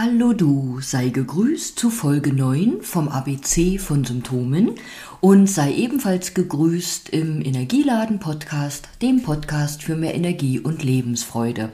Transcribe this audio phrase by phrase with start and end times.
[0.00, 4.76] Hallo du, sei gegrüßt zu Folge 9 vom ABC von Symptomen
[5.20, 11.72] und sei ebenfalls gegrüßt im Energieladen Podcast, dem Podcast für mehr Energie und Lebensfreude.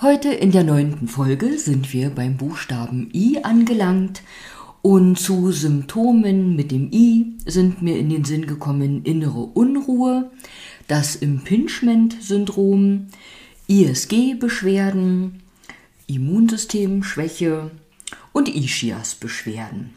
[0.00, 4.22] Heute in der neunten Folge sind wir beim Buchstaben I angelangt
[4.80, 10.30] und zu Symptomen mit dem I sind mir in den Sinn gekommen innere Unruhe,
[10.88, 13.08] das Impingement-Syndrom,
[13.68, 15.41] ISG-Beschwerden,
[16.16, 17.70] Immunsystemschwäche
[18.32, 19.90] und Ischias-Beschwerden.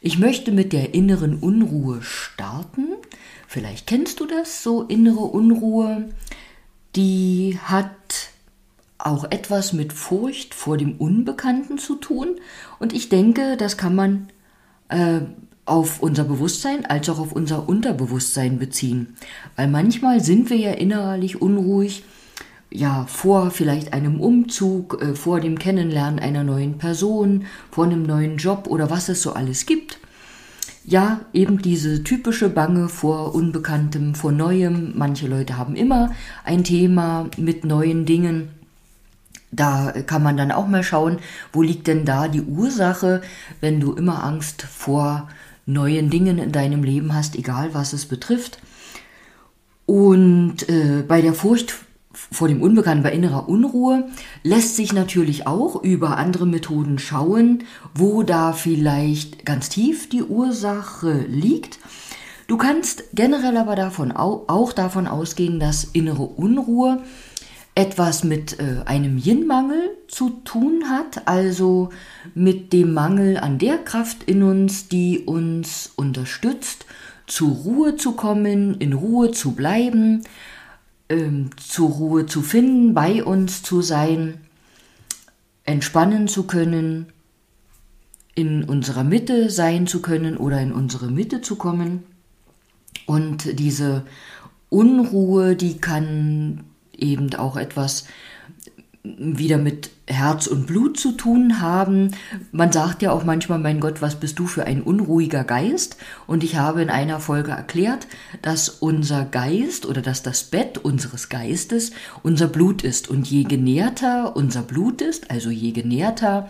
[0.00, 2.88] Ich möchte mit der inneren Unruhe starten.
[3.48, 6.08] Vielleicht kennst du das, so innere Unruhe.
[6.96, 8.30] Die hat
[8.98, 12.36] auch etwas mit Furcht vor dem Unbekannten zu tun.
[12.78, 14.28] Und ich denke, das kann man
[14.88, 15.20] äh,
[15.66, 19.16] auf unser Bewusstsein als auch auf unser Unterbewusstsein beziehen.
[19.56, 22.04] Weil manchmal sind wir ja innerlich unruhig,
[22.74, 28.36] ja, vor vielleicht einem Umzug, äh, vor dem Kennenlernen einer neuen Person, vor einem neuen
[28.36, 30.00] Job oder was es so alles gibt.
[30.84, 34.92] Ja, eben diese typische Bange vor Unbekanntem, vor Neuem.
[34.96, 36.10] Manche Leute haben immer
[36.44, 38.50] ein Thema mit neuen Dingen.
[39.52, 41.18] Da kann man dann auch mal schauen,
[41.52, 43.22] wo liegt denn da die Ursache,
[43.60, 45.28] wenn du immer Angst vor
[45.64, 48.58] neuen Dingen in deinem Leben hast, egal was es betrifft.
[49.86, 51.74] Und äh, bei der Furcht
[52.14, 54.08] vor dem Unbekannten, bei innerer Unruhe,
[54.42, 61.24] lässt sich natürlich auch über andere Methoden schauen, wo da vielleicht ganz tief die Ursache
[61.28, 61.78] liegt.
[62.46, 67.02] Du kannst generell aber davon auch davon ausgehen, dass innere Unruhe
[67.74, 71.90] etwas mit äh, einem Yin-Mangel zu tun hat, also
[72.34, 76.86] mit dem Mangel an der Kraft in uns, die uns unterstützt,
[77.26, 80.22] zur Ruhe zu kommen, in Ruhe zu bleiben,
[81.08, 84.40] ähm, zur Ruhe zu finden, bei uns zu sein,
[85.64, 87.12] entspannen zu können,
[88.34, 92.02] in unserer Mitte sein zu können oder in unsere Mitte zu kommen.
[93.06, 94.04] Und diese
[94.70, 96.64] Unruhe, die kann
[96.96, 98.06] eben auch etwas
[99.04, 102.12] wieder mit Herz und Blut zu tun haben.
[102.52, 105.98] Man sagt ja auch manchmal, mein Gott, was bist du für ein unruhiger Geist?
[106.26, 108.06] Und ich habe in einer Folge erklärt,
[108.40, 111.92] dass unser Geist oder dass das Bett unseres Geistes
[112.22, 113.08] unser Blut ist.
[113.08, 116.48] Und je genährter unser Blut ist, also je genährter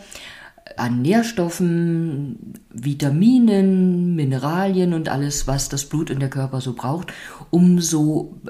[0.76, 7.12] an Nährstoffen, Vitaminen, Mineralien und alles, was das Blut und der Körper so braucht,
[7.50, 8.40] umso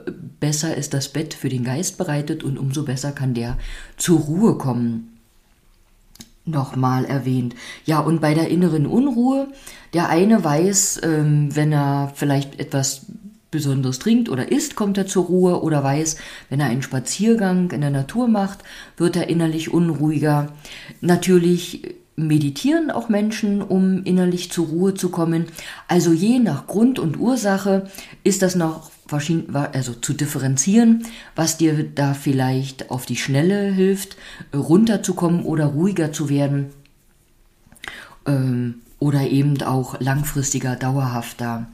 [0.41, 3.59] besser ist das Bett für den Geist bereitet und umso besser kann der
[3.97, 5.19] zur Ruhe kommen.
[6.47, 7.55] Nochmal erwähnt.
[7.85, 9.49] Ja, und bei der inneren Unruhe,
[9.93, 13.07] der eine weiß, ähm, wenn er vielleicht etwas
[13.51, 16.17] Besonderes trinkt oder isst, kommt er zur Ruhe oder weiß,
[16.51, 18.59] wenn er einen Spaziergang in der Natur macht,
[18.97, 20.53] wird er innerlich unruhiger.
[21.01, 25.47] Natürlich meditieren auch Menschen, um innerlich zur Ruhe zu kommen.
[25.89, 27.89] Also je nach Grund und Ursache
[28.23, 28.91] ist das noch
[29.73, 34.17] also zu differenzieren, was dir da vielleicht auf die Schnelle hilft,
[34.53, 36.71] runterzukommen oder ruhiger zu werden.
[38.27, 41.67] Ähm, oder eben auch langfristiger, dauerhafter.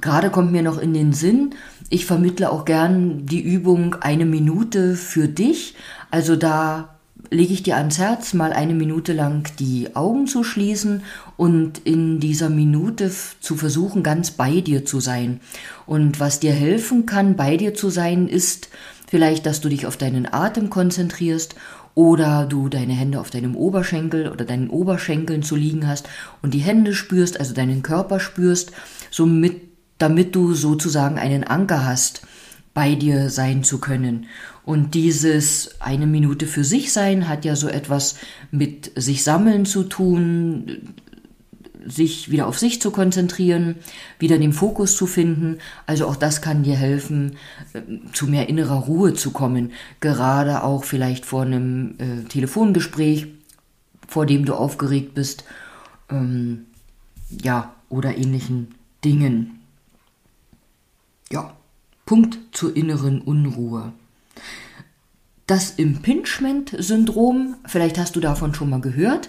[0.00, 1.54] Gerade kommt mir noch in den Sinn,
[1.90, 5.74] ich vermittle auch gern die Übung eine Minute für dich.
[6.10, 6.93] Also da
[7.30, 11.02] lege ich dir ans Herz, mal eine Minute lang die Augen zu schließen
[11.36, 15.40] und in dieser Minute zu versuchen, ganz bei dir zu sein.
[15.86, 18.68] Und was dir helfen kann, bei dir zu sein, ist
[19.06, 21.54] vielleicht, dass du dich auf deinen Atem konzentrierst
[21.94, 26.08] oder du deine Hände auf deinem Oberschenkel oder deinen Oberschenkeln zu liegen hast
[26.42, 28.72] und die Hände spürst, also deinen Körper spürst,
[29.10, 29.62] somit,
[29.98, 32.22] damit du sozusagen einen Anker hast,
[32.74, 34.26] bei dir sein zu können.
[34.64, 38.16] Und dieses eine Minute für sich sein hat ja so etwas
[38.50, 40.94] mit sich sammeln zu tun,
[41.86, 43.76] sich wieder auf sich zu konzentrieren,
[44.18, 45.58] wieder den Fokus zu finden.
[45.86, 47.36] Also auch das kann dir helfen,
[47.74, 49.72] äh, zu mehr innerer Ruhe zu kommen.
[50.00, 53.26] Gerade auch vielleicht vor einem äh, Telefongespräch,
[54.08, 55.44] vor dem du aufgeregt bist,
[56.10, 56.66] ähm,
[57.28, 58.74] ja, oder ähnlichen
[59.04, 59.60] Dingen.
[61.30, 61.54] Ja,
[62.06, 63.92] Punkt zur inneren Unruhe.
[65.46, 69.28] Das Impingement-Syndrom, vielleicht hast du davon schon mal gehört,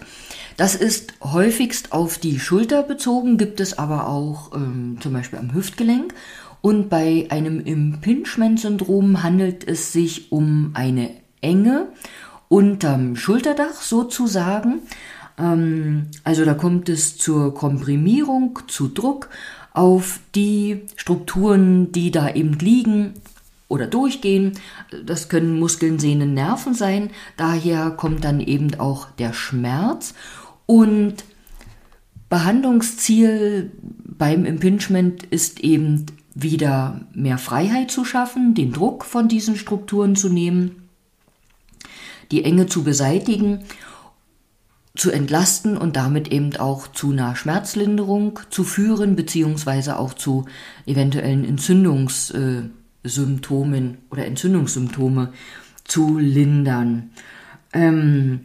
[0.55, 5.53] das ist häufigst auf die Schulter bezogen, gibt es aber auch ähm, zum Beispiel am
[5.53, 6.13] Hüftgelenk.
[6.61, 11.11] Und bei einem Impingement-Syndrom handelt es sich um eine
[11.41, 11.89] Enge
[12.47, 14.79] unterm Schulterdach sozusagen.
[15.37, 19.29] Ähm, also da kommt es zur Komprimierung, zu Druck
[19.75, 23.13] auf die Strukturen, die da eben liegen,
[23.67, 24.53] oder durchgehen.
[25.05, 27.09] Das können Muskeln, Sehnen, Nerven sein.
[27.37, 30.13] Daher kommt dann eben auch der Schmerz.
[30.65, 31.25] Und
[32.29, 33.71] Behandlungsziel
[34.03, 40.29] beim Impingement ist eben wieder mehr Freiheit zu schaffen, den Druck von diesen Strukturen zu
[40.29, 40.89] nehmen,
[42.31, 43.59] die Enge zu beseitigen,
[44.95, 50.45] zu entlasten und damit eben auch zu einer Schmerzlinderung zu führen, beziehungsweise auch zu
[50.85, 55.33] eventuellen Entzündungssymptomen oder Entzündungssymptome
[55.83, 57.11] zu lindern.
[57.73, 58.41] Ähm,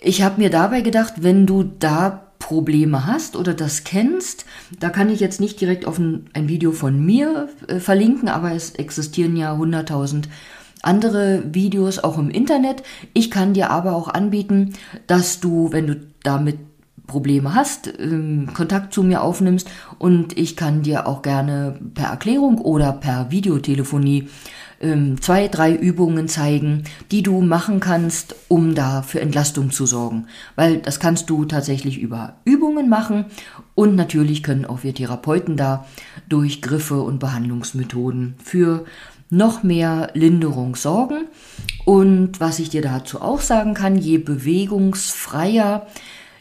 [0.00, 4.46] ich habe mir dabei gedacht, wenn du da Probleme hast oder das kennst,
[4.78, 8.52] da kann ich jetzt nicht direkt auf ein, ein Video von mir äh, verlinken, aber
[8.52, 10.24] es existieren ja 100.000
[10.82, 12.82] andere Videos auch im Internet.
[13.14, 14.74] Ich kann dir aber auch anbieten,
[15.06, 16.58] dass du, wenn du damit
[17.08, 22.60] Probleme hast, ähm, Kontakt zu mir aufnimmst und ich kann dir auch gerne per Erklärung
[22.60, 24.28] oder per Videotelefonie
[24.80, 30.26] ähm, zwei, drei Übungen zeigen, die du machen kannst, um da für Entlastung zu sorgen.
[30.54, 33.24] Weil das kannst du tatsächlich über Übungen machen
[33.74, 35.86] und natürlich können auch wir Therapeuten da
[36.28, 38.84] durch Griffe und Behandlungsmethoden für
[39.30, 41.26] noch mehr Linderung sorgen.
[41.84, 45.86] Und was ich dir dazu auch sagen kann, je bewegungsfreier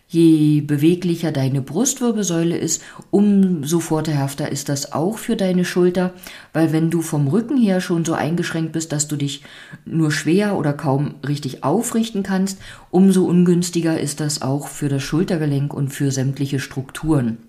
[0.09, 2.81] Je beweglicher deine Brustwirbelsäule ist,
[3.11, 6.13] umso vorteilhafter ist das auch für deine Schulter,
[6.53, 9.43] weil wenn du vom Rücken her schon so eingeschränkt bist, dass du dich
[9.83, 12.57] nur schwer oder kaum richtig aufrichten kannst,
[12.89, 17.39] umso ungünstiger ist das auch für das Schultergelenk und für sämtliche Strukturen.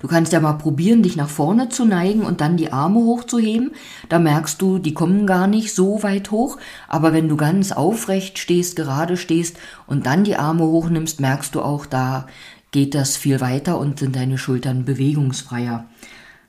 [0.00, 3.72] Du kannst ja mal probieren, dich nach vorne zu neigen und dann die Arme hochzuheben.
[4.08, 6.58] Da merkst du, die kommen gar nicht so weit hoch.
[6.88, 11.62] Aber wenn du ganz aufrecht stehst, gerade stehst und dann die Arme hochnimmst, merkst du
[11.62, 12.26] auch, da
[12.72, 15.86] geht das viel weiter und sind deine Schultern bewegungsfreier.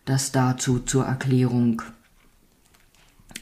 [0.06, 1.82] Das dazu zur Erklärung.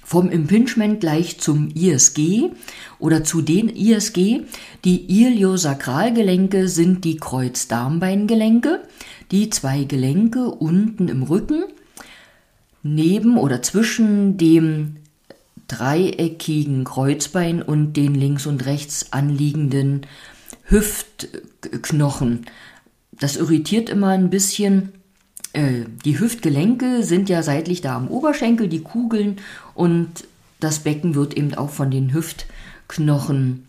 [0.03, 2.49] Vom Impingement gleich zum ISG
[2.99, 4.41] oder zu den ISG.
[4.83, 8.81] Die Iliosakralgelenke sind die Kreuzdarmbeingelenke
[9.31, 11.63] die zwei Gelenke unten im Rücken
[12.83, 14.97] neben oder zwischen dem
[15.67, 20.01] dreieckigen Kreuzbein und den links und rechts anliegenden
[20.65, 22.45] Hüftknochen.
[23.11, 24.91] Das irritiert immer ein bisschen.
[25.53, 29.37] Äh, die Hüftgelenke sind ja seitlich da am Oberschenkel, die Kugeln
[29.73, 30.25] und
[30.59, 33.67] das Becken wird eben auch von den Hüftknochen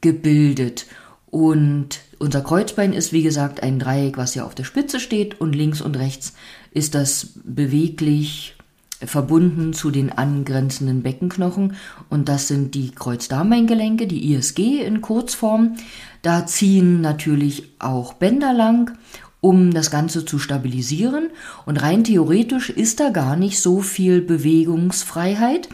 [0.00, 0.86] gebildet.
[1.32, 5.40] Und unser Kreuzbein ist, wie gesagt, ein Dreieck, was ja auf der Spitze steht.
[5.40, 6.34] Und links und rechts
[6.72, 8.54] ist das beweglich
[9.02, 11.74] verbunden zu den angrenzenden Beckenknochen.
[12.10, 15.78] Und das sind die Kreuzdarmbeingelenke, die ISG in Kurzform.
[16.20, 18.98] Da ziehen natürlich auch Bänder lang,
[19.40, 21.30] um das Ganze zu stabilisieren.
[21.64, 25.70] Und rein theoretisch ist da gar nicht so viel Bewegungsfreiheit,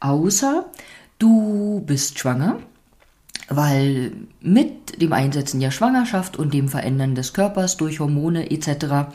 [0.00, 0.64] außer
[1.18, 2.58] du bist schwanger
[3.48, 9.12] weil mit dem Einsetzen der Schwangerschaft und dem Verändern des Körpers durch Hormone etc.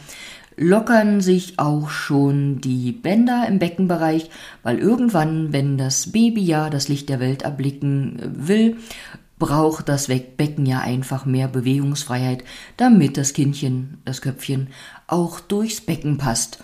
[0.57, 4.29] lockern sich auch schon die Bänder im Beckenbereich,
[4.63, 8.77] weil irgendwann, wenn das Baby ja das Licht der Welt erblicken will,
[9.39, 12.43] braucht das Becken ja einfach mehr Bewegungsfreiheit,
[12.75, 14.67] damit das Kindchen, das Köpfchen
[15.07, 16.61] auch durchs Becken passt.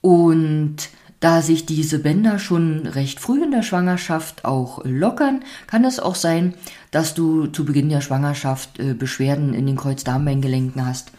[0.00, 0.76] Und
[1.24, 6.16] da sich diese Bänder schon recht früh in der Schwangerschaft auch lockern, kann es auch
[6.16, 6.52] sein,
[6.90, 11.12] dass du zu Beginn der Schwangerschaft äh, Beschwerden in den Kreuzdarmbeingelenken hast,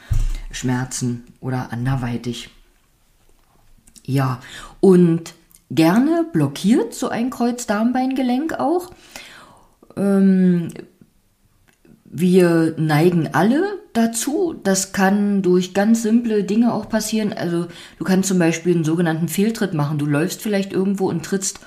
[0.51, 2.51] Schmerzen oder anderweitig.
[4.03, 4.41] Ja,
[4.79, 5.33] und
[5.71, 8.91] gerne blockiert so ein Kreuzdarmbeingelenk auch.
[9.97, 10.67] Ähm,
[12.03, 14.55] wir neigen alle dazu.
[14.63, 17.33] Das kann durch ganz simple Dinge auch passieren.
[17.33, 19.97] Also du kannst zum Beispiel einen sogenannten Fehltritt machen.
[19.97, 21.59] Du läufst vielleicht irgendwo und trittst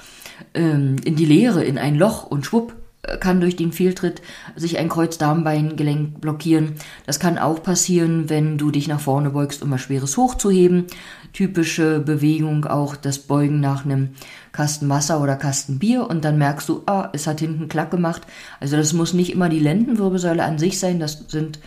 [0.54, 2.74] ähm, in die Leere, in ein Loch und schwupp
[3.20, 4.22] kann durch den Fehltritt
[4.56, 6.74] sich ein Kreuzdarmbeingelenk blockieren.
[7.06, 10.86] Das kann auch passieren, wenn du dich nach vorne beugst, um was Schweres hochzuheben.
[11.32, 14.10] Typische Bewegung auch das Beugen nach einem
[14.52, 18.22] Kasten Wasser oder Kasten Bier und dann merkst du, ah, es hat hinten Klack gemacht.
[18.60, 21.60] Also das muss nicht immer die Lendenwirbelsäule an sich sein, das sind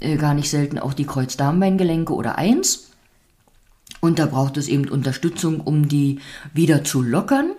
[0.00, 2.90] äh, gar nicht selten auch die Kreuzdarmbeingelenke oder eins.
[4.00, 6.20] Und da braucht es eben Unterstützung, um die
[6.54, 7.52] wieder zu lockern.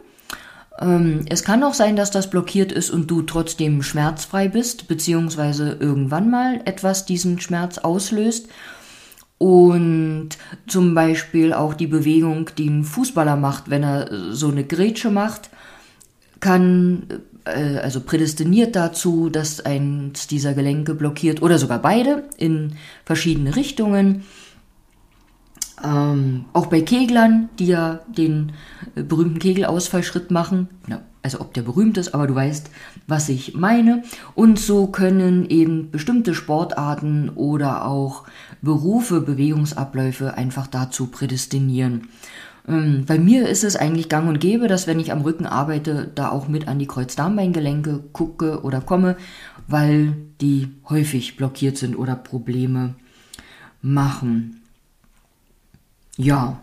[0.79, 5.77] Ähm, es kann auch sein, dass das blockiert ist und du trotzdem schmerzfrei bist, beziehungsweise
[5.79, 8.47] irgendwann mal etwas diesen Schmerz auslöst.
[9.37, 10.31] Und
[10.67, 15.49] zum Beispiel auch die Bewegung, die ein Fußballer macht, wenn er so eine Grätsche macht,
[16.41, 17.03] kann,
[17.45, 24.23] also prädestiniert dazu, dass eins dieser Gelenke blockiert oder sogar beide in verschiedene Richtungen.
[25.83, 28.51] Ähm, auch bei Keglern, die ja den
[28.95, 30.67] äh, berühmten Kegelausfallschritt machen.
[30.87, 32.69] Na, also ob der berühmt ist, aber du weißt,
[33.07, 34.03] was ich meine.
[34.35, 38.25] Und so können eben bestimmte Sportarten oder auch
[38.61, 42.09] Berufe, Bewegungsabläufe einfach dazu prädestinieren.
[42.67, 46.11] Ähm, bei mir ist es eigentlich gang und gäbe, dass wenn ich am Rücken arbeite,
[46.13, 49.17] da auch mit an die Kreuzdarmbeingelenke gucke oder komme,
[49.67, 52.95] weil die häufig blockiert sind oder Probleme
[53.81, 54.61] machen.
[56.17, 56.59] Ja,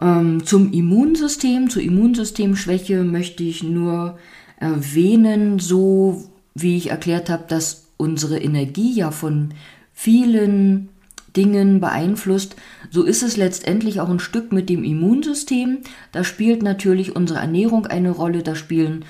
[0.00, 4.18] ähm, zum Immunsystem, zur Immunsystemschwäche möchte ich nur
[4.56, 9.54] erwähnen, so wie ich erklärt habe, dass unsere Energie ja von
[9.92, 10.88] vielen
[11.36, 12.56] Dingen beeinflusst,
[12.90, 15.78] so ist es letztendlich auch ein Stück mit dem Immunsystem.
[16.12, 19.04] Da spielt natürlich unsere Ernährung eine Rolle, da spielen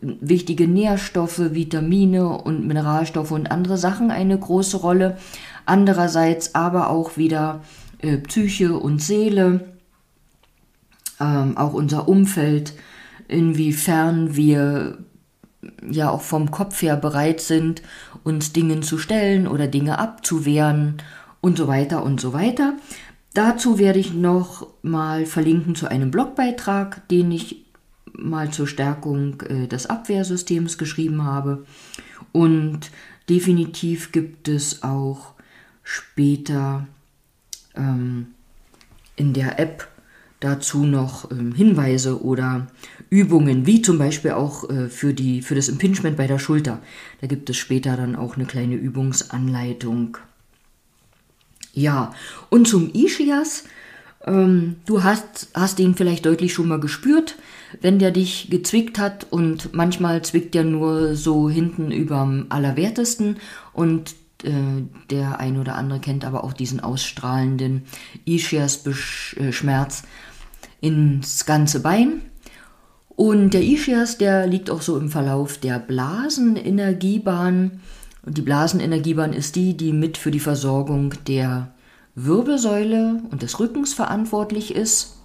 [0.00, 5.18] wichtige Nährstoffe, Vitamine und Mineralstoffe und andere Sachen eine große Rolle.
[5.66, 7.62] Andererseits aber auch wieder
[7.98, 9.72] äh, Psyche und Seele,
[11.20, 12.74] ähm, auch unser Umfeld,
[13.28, 14.98] inwiefern wir
[15.90, 17.82] ja auch vom Kopf her bereit sind,
[18.24, 20.96] uns Dingen zu stellen oder Dinge abzuwehren
[21.40, 22.74] und so weiter und so weiter.
[23.34, 27.64] Dazu werde ich noch mal verlinken zu einem Blogbeitrag, den ich
[28.12, 31.64] mal zur Stärkung äh, des Abwehrsystems geschrieben habe.
[32.32, 32.90] Und
[33.28, 35.34] definitiv gibt es auch
[35.82, 36.86] später
[37.76, 38.28] ähm,
[39.16, 39.88] in der App
[40.40, 42.68] dazu noch ähm, Hinweise oder
[43.10, 46.80] Übungen, wie zum Beispiel auch äh, für, die, für das Impingement bei der Schulter.
[47.20, 50.18] Da gibt es später dann auch eine kleine Übungsanleitung.
[51.72, 52.12] Ja,
[52.50, 53.64] und zum Ischias.
[54.24, 57.36] Ähm, du hast, hast ihn vielleicht deutlich schon mal gespürt,
[57.80, 63.36] wenn der dich gezwickt hat und manchmal zwickt der nur so hinten überm Allerwertesten
[63.72, 67.84] und äh, der ein oder andere kennt aber auch diesen ausstrahlenden
[68.24, 70.02] Ischias-Schmerz
[70.80, 72.22] ins ganze Bein.
[73.08, 77.80] Und der Ischias, der liegt auch so im Verlauf der Blasenenergiebahn.
[78.24, 81.72] Und die Blasenenergiebahn ist die, die mit für die Versorgung der
[82.14, 85.17] Wirbelsäule und des Rückens verantwortlich ist.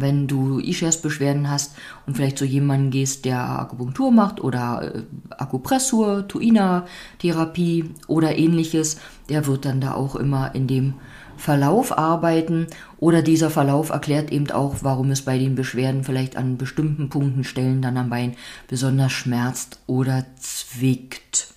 [0.00, 1.74] Wenn du Ischias-Beschwerden hast
[2.06, 9.46] und vielleicht zu jemandem gehst, der Akupunktur macht oder äh, Akupressur, Tuina-Therapie oder ähnliches, der
[9.46, 10.94] wird dann da auch immer in dem
[11.36, 12.66] Verlauf arbeiten
[12.98, 17.44] oder dieser Verlauf erklärt eben auch, warum es bei den Beschwerden vielleicht an bestimmten Punkten,
[17.44, 18.36] Stellen dann am Bein
[18.68, 21.54] besonders schmerzt oder zwickt.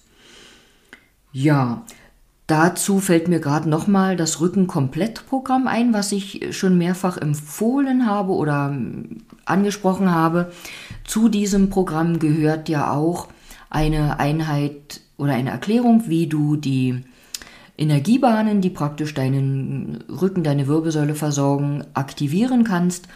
[1.34, 1.84] Ja,
[2.48, 8.76] dazu fällt mir gerade nochmal das Rücken-Komplett-Programm ein, was ich schon mehrfach empfohlen habe oder
[9.46, 10.52] angesprochen habe.
[11.04, 13.28] Zu diesem Programm gehört ja auch
[13.70, 17.04] eine Einheit oder eine Erklärung, wie du die
[17.78, 23.08] Energiebahnen, die praktisch deinen Rücken, deine Wirbelsäule versorgen, aktivieren kannst.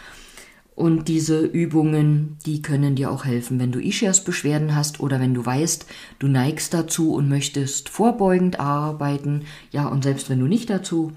[0.78, 5.44] Und diese Übungen, die können dir auch helfen, wenn du Ischias-Beschwerden hast oder wenn du
[5.44, 5.86] weißt,
[6.20, 9.42] du neigst dazu und möchtest vorbeugend arbeiten.
[9.72, 11.10] Ja, und selbst wenn du nicht dazu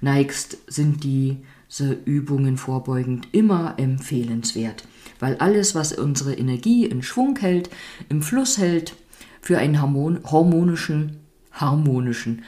[0.00, 4.84] neigst, sind diese Übungen vorbeugend immer empfehlenswert.
[5.18, 7.70] Weil alles, was unsere Energie in Schwung hält,
[8.08, 8.94] im Fluss hält,
[9.40, 11.16] für einen harmonischen
[11.50, 12.44] harmonischen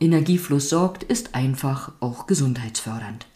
[0.00, 3.26] Energiefluss sorgt, ist einfach auch gesundheitsfördernd.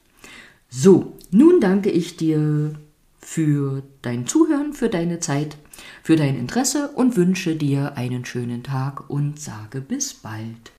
[0.73, 2.75] So, nun danke ich dir
[3.19, 5.57] für dein Zuhören, für deine Zeit,
[6.03, 10.61] für dein Interesse und wünsche dir einen schönen Tag und sage bis bald.